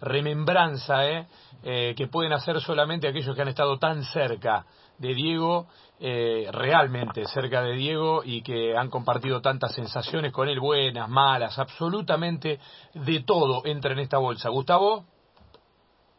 remembranza 0.00 1.08
¿eh? 1.08 1.26
Eh, 1.62 1.94
que 1.96 2.08
pueden 2.08 2.32
hacer 2.32 2.60
solamente 2.60 3.06
aquellos 3.06 3.36
que 3.36 3.42
han 3.42 3.48
estado 3.48 3.78
tan 3.78 4.02
cerca 4.02 4.66
de 5.02 5.14
Diego, 5.14 5.66
eh, 6.00 6.48
realmente 6.52 7.26
cerca 7.26 7.60
de 7.62 7.74
Diego 7.74 8.22
y 8.24 8.42
que 8.42 8.76
han 8.76 8.88
compartido 8.88 9.42
tantas 9.42 9.74
sensaciones 9.74 10.32
con 10.32 10.48
él, 10.48 10.60
buenas, 10.60 11.08
malas, 11.08 11.58
absolutamente 11.58 12.58
de 12.94 13.22
todo 13.26 13.66
entra 13.66 13.92
en 13.92 13.98
esta 13.98 14.18
bolsa. 14.18 14.48
Gustavo. 14.48 15.04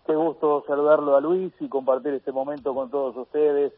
Qué 0.06 0.14
gusto 0.14 0.64
saludarlo 0.68 1.16
a 1.16 1.22
Luis 1.22 1.54
y 1.62 1.70
compartir 1.70 2.14
este 2.14 2.34
momento 2.34 2.76
con 2.76 2.92
todos 2.92 3.16
ustedes. 3.16 3.74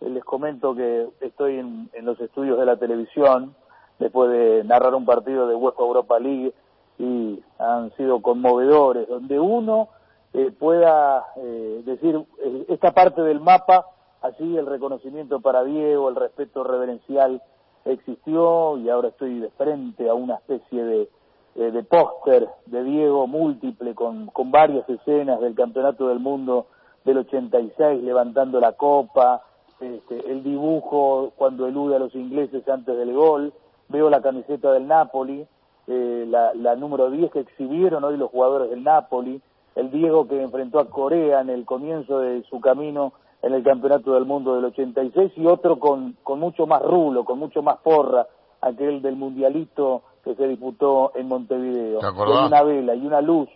Eh, 0.00 0.10
Les 0.10 0.24
comento 0.24 0.74
que 0.74 1.08
estoy 1.20 1.58
en, 1.58 1.88
los 2.02 2.20
estudios 2.20 2.58
de 2.58 2.66
la 2.66 2.76
televisión 2.76 3.54
después 4.00 4.30
de 4.30 4.64
narrar 4.64 4.94
un 4.94 5.06
partido 5.06 5.46
de 5.46 5.54
UEFA 5.54 5.82
Europa 5.82 6.18
League 6.18 6.52
y 6.98 7.40
han 7.58 7.94
sido 7.96 8.20
conmovedores, 8.20 9.08
donde 9.08 9.38
uno 9.38 9.88
eh, 10.32 10.52
pueda 10.56 11.24
eh, 11.36 11.82
decir 11.84 12.14
eh, 12.16 12.66
esta 12.68 12.92
parte 12.92 13.20
del 13.22 13.40
mapa, 13.40 13.86
así 14.22 14.56
el 14.56 14.66
reconocimiento 14.66 15.40
para 15.40 15.64
Diego, 15.64 16.08
el 16.08 16.16
respeto 16.16 16.64
reverencial 16.64 17.42
existió 17.84 18.76
y 18.78 18.88
ahora 18.88 19.08
estoy 19.08 19.38
de 19.40 19.50
frente 19.50 20.08
a 20.08 20.14
una 20.14 20.36
especie 20.36 20.84
de, 20.84 21.08
eh, 21.56 21.84
póster 21.88 22.48
de 22.66 22.84
Diego 22.84 23.26
múltiple 23.26 23.94
con, 23.94 24.30
varias 24.46 24.88
escenas 24.88 25.40
del 25.40 25.54
Campeonato 25.54 26.08
del 26.08 26.20
Mundo 26.20 26.66
del 27.04 27.18
86 27.18 28.02
levantando 28.02 28.60
la 28.60 28.72
copa, 28.72 29.42
este, 29.80 30.30
el 30.30 30.42
dibujo 30.42 31.32
cuando 31.36 31.66
elude 31.66 31.96
a 31.96 31.98
los 31.98 32.14
ingleses 32.14 32.68
antes 32.68 32.96
del 32.96 33.14
gol, 33.14 33.52
veo 33.88 34.10
la 34.10 34.20
camiseta 34.20 34.72
del 34.72 34.86
Napoli, 34.86 35.46
eh, 35.86 36.26
la, 36.28 36.52
la 36.54 36.76
número 36.76 37.10
10 37.10 37.32
que 37.32 37.40
exhibieron 37.40 38.04
hoy 38.04 38.18
los 38.18 38.30
jugadores 38.30 38.70
del 38.70 38.84
Napoli, 38.84 39.40
el 39.74 39.90
Diego 39.90 40.28
que 40.28 40.42
enfrentó 40.42 40.78
a 40.78 40.90
Corea 40.90 41.40
en 41.40 41.48
el 41.48 41.64
comienzo 41.64 42.18
de 42.18 42.42
su 42.44 42.60
camino 42.60 43.14
en 43.42 43.54
el 43.54 43.62
Campeonato 43.62 44.12
del 44.12 44.24
Mundo 44.24 44.54
del 44.54 44.66
86 44.66 45.32
y 45.36 45.46
otro 45.46 45.78
con, 45.78 46.16
con 46.22 46.38
mucho 46.38 46.66
más 46.66 46.82
rulo, 46.82 47.24
con 47.24 47.38
mucho 47.38 47.62
más 47.62 47.78
porra, 47.78 48.26
aquel 48.60 49.00
del 49.00 49.16
Mundialito 49.16 50.02
que 50.22 50.34
se 50.34 50.46
disputó 50.46 51.12
en 51.14 51.28
Montevideo. 51.28 52.00
¿Te 52.00 52.06
acordás? 52.06 52.38
Con 52.38 52.46
una 52.46 52.62
vela 52.62 52.94
y 52.94 53.06
una 53.06 53.20
luz, 53.20 53.48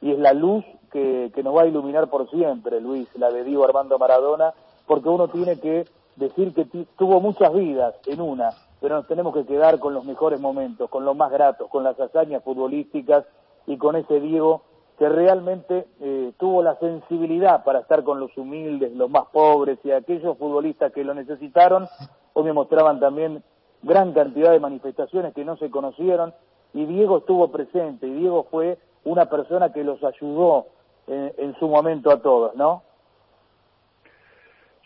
y 0.00 0.12
es 0.12 0.18
la 0.18 0.32
luz 0.32 0.64
que, 0.90 1.30
que 1.34 1.42
nos 1.42 1.54
va 1.54 1.62
a 1.62 1.66
iluminar 1.66 2.08
por 2.08 2.30
siempre, 2.30 2.80
Luis, 2.80 3.08
la 3.16 3.30
de 3.30 3.44
Diego 3.44 3.64
Armando 3.64 3.98
Maradona, 3.98 4.54
porque 4.86 5.08
uno 5.08 5.28
tiene 5.28 5.60
que 5.60 5.84
decir 6.16 6.54
que 6.54 6.64
tuvo 6.96 7.20
muchas 7.20 7.52
vidas 7.52 7.94
en 8.06 8.20
una, 8.20 8.50
pero 8.80 8.96
nos 8.96 9.06
tenemos 9.06 9.34
que 9.34 9.44
quedar 9.44 9.78
con 9.78 9.92
los 9.92 10.04
mejores 10.04 10.40
momentos, 10.40 10.88
con 10.88 11.04
los 11.04 11.14
más 11.14 11.30
gratos, 11.30 11.68
con 11.68 11.84
las 11.84 11.98
hazañas 12.00 12.42
futbolísticas 12.42 13.24
y 13.66 13.76
con 13.76 13.96
ese 13.96 14.20
Diego 14.20 14.62
que 14.98 15.08
realmente 15.08 15.86
eh, 16.00 16.32
tuvo 16.38 16.62
la 16.62 16.78
sensibilidad 16.78 17.64
para 17.64 17.80
estar 17.80 18.02
con 18.02 18.18
los 18.18 18.36
humildes, 18.36 18.92
los 18.92 19.10
más 19.10 19.26
pobres 19.26 19.78
y 19.84 19.90
aquellos 19.90 20.38
futbolistas 20.38 20.92
que 20.92 21.04
lo 21.04 21.14
necesitaron, 21.14 21.86
hoy 22.32 22.44
me 22.44 22.52
mostraban 22.52 22.98
también 22.98 23.42
gran 23.82 24.12
cantidad 24.12 24.52
de 24.52 24.60
manifestaciones 24.60 25.34
que 25.34 25.44
no 25.44 25.56
se 25.58 25.70
conocieron 25.70 26.32
y 26.72 26.86
Diego 26.86 27.18
estuvo 27.18 27.50
presente 27.50 28.06
y 28.06 28.14
Diego 28.14 28.46
fue 28.50 28.78
una 29.04 29.26
persona 29.26 29.72
que 29.72 29.84
los 29.84 30.02
ayudó 30.02 30.66
eh, 31.06 31.34
en 31.38 31.54
su 31.58 31.68
momento 31.68 32.10
a 32.10 32.20
todos, 32.20 32.54
¿no? 32.56 32.82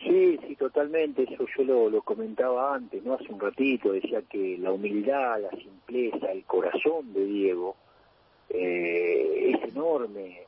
Sí, 0.02 0.38
sí, 0.46 0.56
totalmente. 0.56 1.24
Eso 1.24 1.44
yo 1.58 1.90
lo 1.90 2.02
comentaba 2.02 2.74
antes, 2.74 3.04
¿no? 3.04 3.14
Hace 3.14 3.32
un 3.32 3.40
ratito 3.40 3.92
decía 3.92 4.22
que 4.22 4.56
la 4.58 4.72
humildad, 4.72 5.40
la 5.40 5.50
simpleza, 5.50 6.32
el 6.32 6.44
corazón 6.44 7.12
de 7.12 7.24
Diego 7.24 7.76
eh, 8.50 9.52
es 9.54 9.70
enorme 9.70 10.46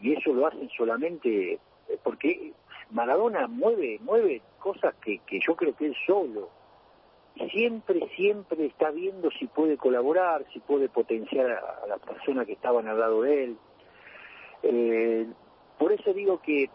y 0.00 0.14
eso 0.14 0.32
lo 0.32 0.46
hacen 0.46 0.68
solamente 0.76 1.52
eh, 1.52 1.60
porque 2.02 2.52
Maradona 2.90 3.46
mueve 3.46 3.98
mueve 4.02 4.42
cosas 4.58 4.94
que, 5.04 5.18
que 5.26 5.40
yo 5.46 5.54
creo 5.56 5.74
que 5.76 5.86
él 5.86 5.96
solo 6.06 6.50
siempre 7.50 8.00
siempre 8.14 8.66
está 8.66 8.90
viendo 8.90 9.30
si 9.30 9.46
puede 9.46 9.76
colaborar, 9.76 10.44
si 10.52 10.60
puede 10.60 10.88
potenciar 10.88 11.50
a, 11.50 11.84
a 11.84 11.86
las 11.86 12.00
personas 12.00 12.46
que 12.46 12.52
estaban 12.52 12.86
al 12.88 13.00
lado 13.00 13.22
de 13.22 13.44
él. 13.44 13.56
Eh, 14.62 15.26
por 15.78 15.92
eso 15.92 16.12
digo 16.12 16.40
que 16.42 16.70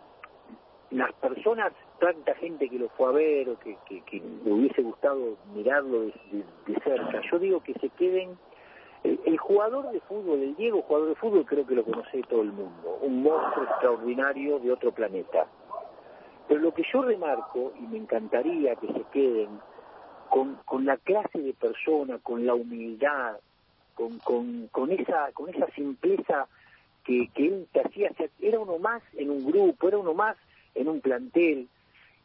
las 0.91 1.13
personas, 1.13 1.73
tanta 1.99 2.33
gente 2.35 2.69
que 2.69 2.79
lo 2.79 2.89
fue 2.89 3.07
a 3.07 3.11
ver 3.11 3.49
o 3.49 3.59
que, 3.59 3.77
que, 3.87 4.01
que 4.01 4.21
le 4.43 4.51
hubiese 4.51 4.81
gustado 4.81 5.37
mirarlo 5.53 6.01
de 6.01 6.13
cerca, 6.83 7.21
yo 7.29 7.39
digo 7.39 7.61
que 7.61 7.73
se 7.73 7.89
queden. 7.89 8.37
El, 9.03 9.37
jugador 9.37 9.91
de 9.91 9.99
fútbol, 10.01 10.41
el 10.41 10.55
Diego 10.55 10.81
jugador 10.81 11.09
de 11.09 11.15
fútbol, 11.15 11.45
creo 11.45 11.65
que 11.65 11.75
lo 11.75 11.83
conoce 11.83 12.21
todo 12.23 12.41
el 12.41 12.51
mundo, 12.51 12.99
un 13.01 13.23
monstruo 13.23 13.65
extraordinario 13.65 14.59
de 14.59 14.71
otro 14.71 14.91
planeta. 14.91 15.45
Pero 16.47 16.59
lo 16.61 16.73
que 16.73 16.83
yo 16.91 17.01
remarco, 17.01 17.73
y 17.79 17.83
me 17.83 17.97
encantaría 17.97 18.75
que 18.75 18.87
se 18.87 19.03
queden, 19.11 19.59
con, 20.29 20.55
con 20.65 20.85
la 20.85 20.97
clase 20.97 21.39
de 21.39 21.53
persona, 21.53 22.19
con 22.19 22.45
la 22.45 22.53
humildad, 22.55 23.37
con, 23.95 24.19
con, 24.19 24.67
con 24.71 24.91
esa 24.91 25.31
con 25.33 25.49
esa 25.49 25.67
simpleza 25.71 26.47
que, 27.03 27.29
que 27.33 27.47
él 27.47 27.67
te 27.71 27.81
hacía, 27.81 28.11
era 28.39 28.59
uno 28.59 28.77
más 28.77 29.01
en 29.13 29.29
un 29.29 29.45
grupo, 29.45 29.87
era 29.87 29.97
uno 29.97 30.13
más 30.13 30.37
en 30.75 30.89
un 30.89 31.01
plantel, 31.01 31.67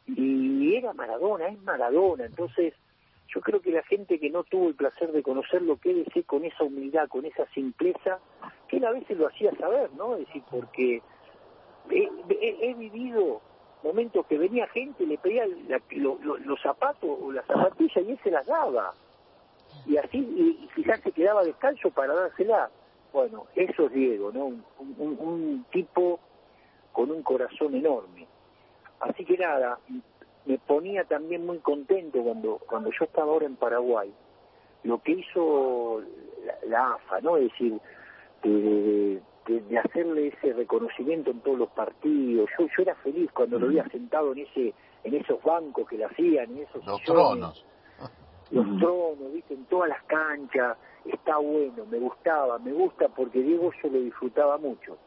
y 0.05 0.75
era 0.75 0.93
Maradona, 0.93 1.47
es 1.47 1.61
Maradona, 1.63 2.25
entonces 2.25 2.73
yo 3.27 3.41
creo 3.41 3.61
que 3.61 3.71
la 3.71 3.83
gente 3.83 4.19
que 4.19 4.29
no 4.29 4.43
tuvo 4.43 4.69
el 4.69 4.75
placer 4.75 5.11
de 5.11 5.23
conocerlo, 5.23 5.77
quédese 5.77 6.23
con 6.23 6.45
esa 6.45 6.63
humildad, 6.63 7.07
con 7.07 7.25
esa 7.25 7.45
simpleza, 7.47 8.19
que 8.67 8.77
él 8.77 8.85
a 8.85 8.91
veces 8.91 9.17
lo 9.17 9.27
hacía 9.27 9.51
saber, 9.55 9.91
¿no? 9.93 10.15
Es 10.15 10.27
decir, 10.27 10.43
porque 10.51 11.01
he, 11.89 12.73
vivido 12.75 13.41
momentos 13.83 14.25
que 14.27 14.37
venía 14.37 14.67
gente, 14.67 15.05
le 15.05 15.17
pedía 15.17 15.45
la- 15.67 15.81
lo- 15.91 16.17
lo- 16.21 16.37
los 16.37 16.61
zapatos 16.61 17.09
o 17.21 17.31
las 17.31 17.45
zapatillas 17.45 18.03
y 18.05 18.11
él 18.11 18.19
se 18.23 18.31
las 18.31 18.45
daba. 18.45 18.93
Y 19.85 19.97
así, 19.97 20.17
y, 20.19 20.69
quizás 20.75 21.01
se 21.01 21.11
quedaba 21.11 21.43
descalzo 21.43 21.89
para 21.91 22.13
dársela. 22.13 22.69
Bueno, 23.11 23.45
eso 23.55 23.85
es 23.87 23.91
Diego, 23.91 24.31
¿no? 24.31 24.45
Un- 24.45 25.17
un 25.19 25.65
tipo 25.71 26.19
con 26.91 27.11
un 27.11 27.21
corazón 27.23 27.75
enorme. 27.75 28.27
Así 28.99 29.25
que 29.25 29.37
nada, 29.37 29.77
me 30.45 30.57
ponía 30.57 31.03
también 31.05 31.45
muy 31.45 31.59
contento 31.59 32.21
cuando, 32.21 32.57
cuando 32.67 32.89
yo 32.91 33.05
estaba 33.05 33.31
ahora 33.31 33.45
en 33.45 33.55
Paraguay, 33.55 34.13
lo 34.83 35.01
que 35.01 35.13
hizo 35.13 36.01
la, 36.45 36.55
la 36.67 36.93
AFA, 36.95 37.21
¿no? 37.21 37.37
Es 37.37 37.51
decir, 37.51 37.79
de, 38.43 39.21
de- 39.47 39.59
de 39.61 39.77
hacerle 39.77 40.27
ese 40.27 40.53
reconocimiento 40.53 41.29
en 41.31 41.41
todos 41.41 41.57
los 41.59 41.69
partidos. 41.71 42.49
Yo, 42.57 42.65
yo 42.65 42.81
era 42.83 42.95
feliz 42.95 43.29
cuando 43.33 43.59
lo 43.59 43.67
veía 43.67 43.85
sentado 43.89 44.31
en 44.31 44.39
ese 44.39 44.73
en 45.03 45.13
esos 45.15 45.43
bancos 45.43 45.85
que 45.89 45.97
le 45.97 46.05
hacían, 46.05 46.49
en 46.51 46.59
esos 46.63 46.85
Los 46.85 47.01
sillones, 47.01 47.05
tronos. 47.05 47.65
los 48.51 48.65
tronos, 48.79 49.33
viste, 49.33 49.53
en 49.53 49.65
todas 49.65 49.89
las 49.89 50.01
canchas, 50.03 50.77
está 51.03 51.37
bueno, 51.39 51.85
me 51.91 51.99
gustaba, 51.99 52.57
me 52.59 52.71
gusta 52.71 53.09
porque 53.09 53.41
Diego 53.41 53.69
yo 53.83 53.89
lo 53.89 53.99
disfrutaba 53.99 54.57
mucho. 54.57 54.97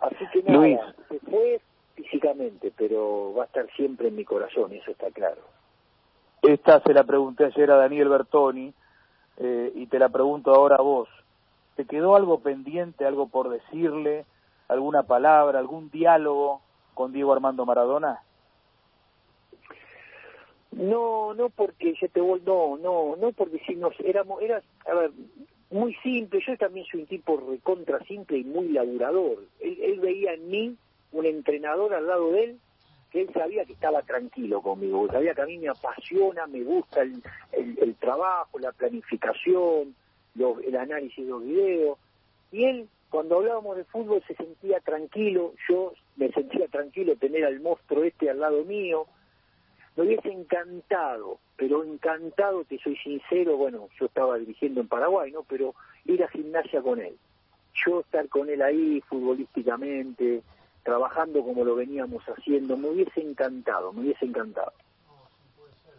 Así 0.00 0.24
que 0.32 0.42
nada, 0.42 0.58
Luis. 0.58 0.78
se 1.10 1.18
fue 1.30 1.60
físicamente, 1.98 2.72
pero 2.76 3.34
va 3.34 3.42
a 3.42 3.46
estar 3.46 3.66
siempre 3.74 4.08
en 4.08 4.16
mi 4.16 4.24
corazón, 4.24 4.72
eso 4.72 4.90
está 4.92 5.10
claro. 5.10 5.42
Esta 6.42 6.80
se 6.80 6.94
la 6.94 7.02
pregunté 7.02 7.46
ayer 7.46 7.70
a 7.72 7.76
Daniel 7.76 8.08
Bertoni, 8.08 8.72
eh, 9.38 9.72
y 9.74 9.86
te 9.86 9.98
la 9.98 10.08
pregunto 10.08 10.54
ahora 10.54 10.76
a 10.76 10.82
vos. 10.82 11.08
¿Te 11.74 11.84
quedó 11.84 12.14
algo 12.14 12.40
pendiente, 12.40 13.04
algo 13.04 13.28
por 13.28 13.48
decirle, 13.48 14.24
alguna 14.68 15.02
palabra, 15.02 15.58
algún 15.58 15.90
diálogo 15.90 16.60
con 16.94 17.12
Diego 17.12 17.32
Armando 17.32 17.66
Maradona? 17.66 18.22
No, 20.70 21.34
no 21.34 21.50
porque 21.50 21.94
yo 22.00 22.08
te 22.08 22.20
vuelvo, 22.20 22.78
no, 22.80 22.82
no, 22.82 23.16
no 23.16 23.32
porque 23.32 23.60
si 23.66 23.74
nos 23.74 23.98
éramos, 24.00 24.40
era, 24.40 24.62
a 24.86 24.94
ver, 24.94 25.10
muy 25.70 25.94
simple, 25.96 26.40
yo 26.46 26.56
también 26.56 26.86
soy 26.86 27.00
un 27.00 27.06
tipo 27.06 27.42
recontra 27.48 27.98
simple 28.04 28.38
y 28.38 28.44
muy 28.44 28.68
laburador. 28.68 29.38
Él, 29.60 29.78
él 29.82 30.00
veía 30.00 30.34
en 30.34 30.48
mí 30.48 30.76
un 31.12 31.26
entrenador 31.26 31.94
al 31.94 32.06
lado 32.06 32.32
de 32.32 32.44
él 32.44 32.58
que 33.10 33.22
él 33.22 33.30
sabía 33.32 33.64
que 33.64 33.72
estaba 33.72 34.02
tranquilo 34.02 34.60
conmigo, 34.60 35.08
sabía 35.10 35.34
que 35.34 35.42
a 35.42 35.46
mí 35.46 35.58
me 35.58 35.68
apasiona, 35.68 36.46
me 36.46 36.62
gusta 36.62 37.02
el, 37.02 37.22
el, 37.52 37.94
trabajo, 37.94 38.58
la 38.58 38.72
planificación, 38.72 39.94
el 40.36 40.76
análisis 40.76 41.24
de 41.24 41.30
los 41.30 41.42
videos, 41.42 41.98
y 42.52 42.64
él 42.64 42.88
cuando 43.08 43.36
hablábamos 43.36 43.76
de 43.76 43.84
fútbol 43.84 44.22
se 44.26 44.34
sentía 44.34 44.80
tranquilo, 44.80 45.54
yo 45.68 45.94
me 46.16 46.30
sentía 46.32 46.68
tranquilo 46.68 47.16
tener 47.16 47.46
al 47.46 47.60
monstruo 47.60 48.04
este 48.04 48.28
al 48.28 48.40
lado 48.40 48.64
mío, 48.64 49.06
me 49.96 50.04
hubiese 50.04 50.30
encantado, 50.30 51.38
pero 51.56 51.82
encantado, 51.82 52.64
te 52.64 52.78
soy 52.78 52.96
sincero, 52.96 53.56
bueno, 53.56 53.88
yo 53.98 54.06
estaba 54.06 54.36
dirigiendo 54.36 54.82
en 54.82 54.88
Paraguay, 54.88 55.32
¿no? 55.32 55.42
Pero 55.44 55.74
ir 56.04 56.22
a 56.22 56.28
gimnasia 56.28 56.82
con 56.82 57.00
él, 57.00 57.16
yo 57.86 58.00
estar 58.00 58.28
con 58.28 58.50
él 58.50 58.60
ahí 58.60 59.00
futbolísticamente, 59.08 60.42
trabajando 60.88 61.44
como 61.44 61.64
lo 61.64 61.74
veníamos 61.74 62.22
haciendo, 62.24 62.74
me 62.78 62.88
hubiese 62.88 63.20
encantado, 63.20 63.92
me 63.92 64.00
hubiese 64.00 64.24
encantado. 64.24 64.72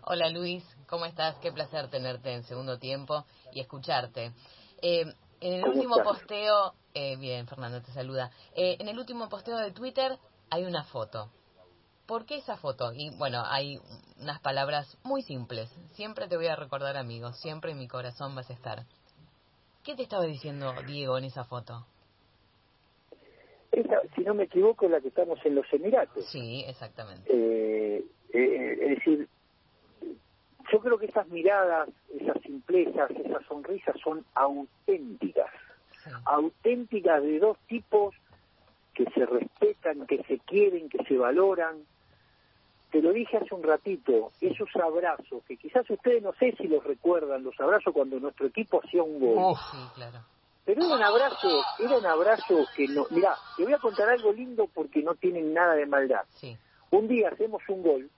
Hola 0.02 0.32
Luis, 0.32 0.64
¿cómo 0.88 1.06
estás? 1.06 1.36
Qué 1.36 1.52
placer 1.52 1.92
tenerte 1.92 2.34
en 2.34 2.44
segundo 2.44 2.80
tiempo 2.80 3.24
y 3.54 3.60
escucharte. 3.60 4.32
Eh, 4.82 5.06
en 5.42 5.54
el 5.54 5.64
último 5.64 5.98
posteo, 6.04 6.74
eh, 6.96 7.18
bien, 7.18 7.46
Fernando 7.46 7.84
te 7.84 7.92
saluda. 7.92 8.32
Eh, 8.56 8.78
en 8.80 8.88
el 8.88 8.98
último 8.98 9.30
posteo 9.30 9.58
de 9.60 9.72
Twitter 9.72 10.18
hay 10.50 10.66
una 10.66 10.84
foto. 10.86 11.30
¿Por 12.08 12.26
qué 12.26 12.38
esa 12.38 12.58
foto? 12.58 12.92
Y 12.92 13.12
bueno, 13.16 13.44
hay 13.46 13.80
unas 14.20 14.40
palabras 14.40 14.98
muy 15.04 15.22
simples. 15.22 15.70
Siempre 15.94 16.28
te 16.28 16.36
voy 16.36 16.48
a 16.48 16.56
recordar, 16.56 16.98
amigo. 16.98 17.32
Siempre 17.34 17.74
en 17.74 17.78
mi 17.78 17.88
corazón 17.88 18.34
vas 18.34 18.50
a 18.50 18.54
estar. 18.54 18.86
¿Qué 19.84 19.94
te 19.96 20.02
estaba 20.02 20.24
diciendo 20.24 20.74
Diego 20.88 21.16
en 21.20 21.26
esa 21.26 21.44
foto? 21.44 21.86
Si 24.20 24.26
no 24.26 24.34
me 24.34 24.44
equivoco, 24.44 24.86
es 24.86 24.92
la 24.92 25.00
que 25.00 25.08
estamos 25.08 25.40
en 25.46 25.56
los 25.56 25.66
Emiratos. 25.72 26.26
Sí, 26.26 26.66
exactamente. 26.68 27.32
Eh, 27.34 28.04
eh, 28.34 28.78
es 28.82 28.90
decir, 28.98 29.30
yo 30.70 30.80
creo 30.82 30.98
que 30.98 31.06
esas 31.06 31.26
miradas, 31.30 31.88
esas 32.20 32.42
simplezas, 32.42 33.10
esas 33.12 33.46
sonrisas 33.46 33.96
son 34.04 34.26
auténticas. 34.36 35.50
Auténticas 36.26 37.24
de 37.24 37.40
dos 37.40 37.58
tipos 37.68 38.14
que 38.94 39.06
se 39.12 39.26
respetan, 39.26 40.06
que 40.06 40.22
se 40.24 40.40
quieren, 40.40 40.90
que 40.90 41.02
se 41.06 41.18
valoran. 41.18 41.78
Te 42.92 43.02
lo 43.02 43.14
dije 43.14 43.38
hace 43.38 43.56
un 43.56 43.64
ratito, 43.64 44.32
esos 44.42 44.70
abrazos, 44.76 45.46
que 45.48 45.56
quizás 45.56 45.90
ustedes 45.90 46.22
no 46.22 46.34
sé 46.34 46.54
si 46.58 46.68
los 46.68 46.84
recuerdan, 46.84 47.44
los 47.44 47.58
abrazos 47.58 47.94
cuando 47.94 48.20
nuestro 48.20 48.48
equipo 48.48 48.82
hacía 48.84 49.02
un 49.02 49.18
gol. 49.18 49.56
Sí, 49.72 49.78
claro 49.96 50.20
pero 50.66 50.84
era 50.84 50.96
un 50.96 51.04
abrazo, 51.04 51.64
era 51.80 51.98
un 51.98 52.06
abrazo 52.06 52.66
que 52.76 52.88
no, 52.88 53.06
mira, 53.10 53.36
te 53.58 53.64
voy 53.64 53.74
a 53.74 53.80
contar 53.80 54.10
algo 54.10 54.32
lindo 54.32 54.68
porque 54.74 55.02
no 55.02 55.16
tienen 55.16 55.54
nada 55.54 55.74
de 55.74 55.86
maldad. 55.86 56.26
Un 56.92 57.08
día 57.08 57.30
hacemos 57.30 57.62
un 57.70 57.84
gol 57.84 58.10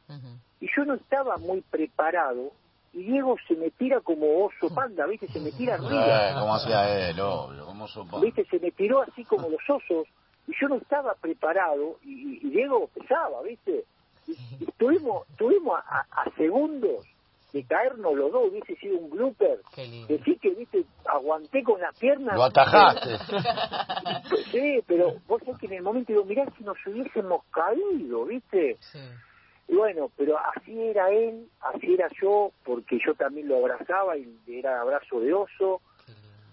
y 0.60 0.68
yo 0.76 0.86
no 0.86 0.96
estaba 0.96 1.38
muy 1.38 1.62
preparado 1.62 2.52
y 2.94 3.04
Diego 3.04 3.38
se 3.48 3.56
me 3.56 3.70
tira 3.72 4.02
como 4.02 4.46
oso 4.46 4.74
panda, 4.74 5.06
¿viste? 5.08 5.28
Se 5.30 5.40
me 5.40 5.52
tira 5.52 5.76
arriba. 5.76 6.30
Eh, 6.30 6.34
¿Cómo 6.34 6.56
hacía 6.56 7.10
él? 7.10 7.16
como 7.18 7.86
oso 7.86 8.06
panda. 8.06 8.26
¿Viste? 8.26 8.46
Se 8.46 8.60
me 8.60 8.72
tiró 8.72 9.02
así 9.02 9.24
como 9.24 9.48
los 9.48 9.62
osos 9.70 10.08
y 10.48 10.52
yo 10.60 10.68
no 10.68 10.76
estaba 10.76 11.14
preparado 11.16 12.00
y, 12.04 12.50
Diego 12.50 12.88
pesaba, 12.88 13.42
¿viste? 13.44 13.86
Y, 14.28 14.36
estuvimos, 14.68 15.28
estuvimos 15.30 15.80
a 15.88 16.26
segundos 16.36 17.06
de 17.54 17.64
caernos 17.66 18.16
los 18.16 18.32
dos 18.32 18.50
hubiese 18.50 18.76
sido 18.76 18.98
un 18.98 19.10
blooper. 19.10 19.60
Decir 20.08 20.40
que, 20.40 20.50
viste, 20.52 20.86
aguanté 21.06 21.64
con 21.64 21.80
las 21.82 21.98
piernas. 21.98 22.36
Lo 22.36 22.44
atajaste. 22.44 23.18
sí, 24.52 24.84
pero 24.88 25.16
vos 25.28 25.42
sabés 25.44 25.60
que 25.60 25.66
en 25.68 25.74
el 25.74 25.84
momento 25.84 26.14
digo, 26.14 26.26
mirá 26.26 26.46
si 26.58 26.64
nos 26.64 26.78
hubiésemos 26.86 27.44
caído, 27.52 28.26
viste. 28.26 28.78
Y 29.68 29.76
bueno, 29.76 30.10
pero 30.18 30.38
así 30.38 30.80
era 30.80 31.10
él, 31.12 31.48
así 31.62 31.94
era 31.94 32.08
yo, 32.22 32.52
porque 32.64 33.00
yo 33.06 33.14
también 33.16 33.48
lo 33.48 33.58
abrazaba 33.58 34.18
y 34.18 34.38
era 34.48 34.82
abrazo 34.82 35.20
de 35.20 35.34
oso. 35.34 35.82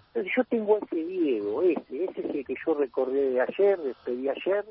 Entonces 0.09 0.33
yo 0.37 0.45
tengo 0.45 0.79
ese 0.79 0.97
Diego, 0.97 1.63
ese, 1.63 2.05
ese 2.05 2.21
es 2.21 2.35
el 2.35 2.45
que 2.45 2.55
yo 2.67 2.75
recordé 2.75 3.31
de 3.31 3.41
ayer, 3.41 3.79
despedí 3.79 4.29
ayer, 4.29 4.65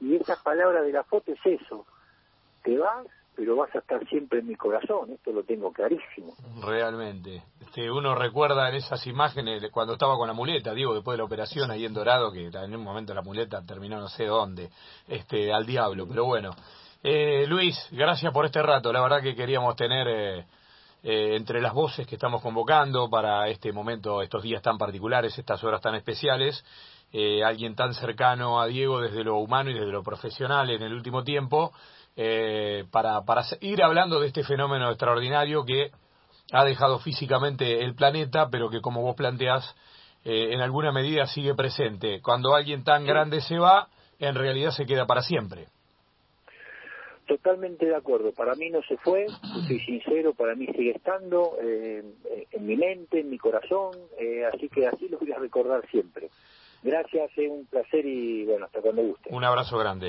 y 0.00 0.16
esa 0.16 0.36
palabra 0.42 0.82
de 0.82 0.92
la 0.92 1.04
foto 1.04 1.32
es 1.32 1.38
eso. 1.44 1.86
Te 2.62 2.76
vas, 2.76 3.06
pero 3.34 3.56
vas 3.56 3.74
a 3.74 3.78
estar 3.78 4.06
siempre 4.08 4.40
en 4.40 4.48
mi 4.48 4.54
corazón, 4.54 5.12
esto 5.12 5.32
lo 5.32 5.42
tengo 5.44 5.72
clarísimo. 5.72 6.34
Realmente. 6.62 7.42
Este, 7.60 7.90
uno 7.90 8.14
recuerda 8.14 8.68
en 8.68 8.74
esas 8.74 9.06
imágenes 9.06 9.62
cuando 9.70 9.94
estaba 9.94 10.16
con 10.16 10.28
la 10.28 10.34
muleta, 10.34 10.74
digo, 10.74 10.94
después 10.94 11.14
de 11.14 11.18
la 11.18 11.24
operación 11.24 11.70
ahí 11.70 11.86
en 11.86 11.94
Dorado, 11.94 12.30
que 12.30 12.46
en 12.46 12.76
un 12.76 12.84
momento 12.84 13.14
la 13.14 13.22
muleta 13.22 13.64
terminó 13.64 13.98
no 13.98 14.08
sé 14.08 14.26
dónde, 14.26 14.68
este, 15.08 15.52
al 15.52 15.64
diablo, 15.64 16.06
pero 16.06 16.26
bueno. 16.26 16.50
Eh, 17.02 17.46
Luis, 17.48 17.76
gracias 17.90 18.32
por 18.32 18.44
este 18.44 18.62
rato, 18.62 18.92
la 18.92 19.00
verdad 19.00 19.22
que 19.22 19.34
queríamos 19.34 19.74
tener 19.74 20.06
eh, 20.06 20.46
eh, 21.02 21.34
entre 21.34 21.60
las 21.60 21.72
voces 21.72 22.06
que 22.06 22.14
estamos 22.14 22.42
convocando 22.42 23.08
para 23.10 23.48
este 23.48 23.72
momento, 23.72 24.22
estos 24.22 24.42
días 24.42 24.62
tan 24.62 24.76
particulares, 24.76 25.36
estas 25.36 25.64
horas 25.64 25.80
tan 25.80 25.94
especiales, 25.94 26.64
alguien 27.44 27.74
tan 27.74 27.92
cercano 27.92 28.58
a 28.58 28.66
Diego 28.66 28.98
desde 29.00 29.22
lo 29.22 29.36
humano 29.36 29.70
y 29.70 29.74
desde 29.74 29.92
lo 29.92 30.02
profesional 30.02 30.70
en 30.70 30.80
el 30.80 30.94
último 30.94 31.22
tiempo, 31.22 31.72
eh, 32.16 32.84
para, 32.90 33.22
para 33.22 33.42
ir 33.60 33.82
hablando 33.82 34.20
de 34.20 34.28
este 34.28 34.44
fenómeno 34.44 34.90
extraordinario 34.90 35.64
que 35.64 35.90
ha 36.52 36.64
dejado 36.64 36.98
físicamente 36.98 37.82
el 37.82 37.94
planeta, 37.94 38.48
pero 38.50 38.68
que 38.68 38.80
como 38.80 39.02
vos 39.02 39.16
planteás, 39.16 39.74
eh, 40.24 40.52
en 40.52 40.60
alguna 40.60 40.92
medida 40.92 41.26
sigue 41.26 41.54
presente. 41.54 42.20
Cuando 42.20 42.54
alguien 42.54 42.84
tan 42.84 43.04
grande 43.04 43.40
se 43.40 43.58
va, 43.58 43.88
en 44.18 44.34
realidad 44.34 44.70
se 44.70 44.86
queda 44.86 45.06
para 45.06 45.22
siempre. 45.22 45.66
Totalmente 47.26 47.86
de 47.86 47.96
acuerdo. 47.96 48.32
Para 48.32 48.54
mí 48.54 48.68
no 48.68 48.82
se 48.82 48.96
fue, 48.98 49.26
soy 49.66 49.80
sincero, 49.80 50.34
para 50.34 50.54
mí 50.54 50.66
sigue 50.66 50.90
estando 50.90 51.56
eh, 51.62 52.02
en 52.50 52.66
mi 52.66 52.76
mente, 52.76 53.20
en 53.20 53.30
mi 53.30 53.38
corazón, 53.38 53.92
eh, 54.18 54.44
así 54.44 54.68
que 54.68 54.86
así 54.86 55.08
lo 55.08 55.18
voy 55.18 55.32
a 55.32 55.38
recordar 55.38 55.88
siempre. 55.90 56.28
Gracias, 56.82 57.30
es 57.36 57.48
un 57.48 57.64
placer 57.66 58.04
y 58.04 58.44
bueno, 58.44 58.66
hasta 58.66 58.80
cuando 58.80 59.02
guste. 59.02 59.30
Un 59.32 59.44
abrazo 59.44 59.78
grande. 59.78 60.00